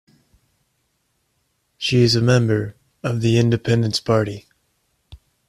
[1.77, 4.47] She is a member of the Independence Party.